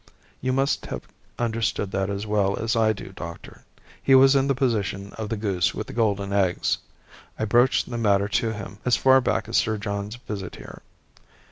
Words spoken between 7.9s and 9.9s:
matter to him as far back as Sir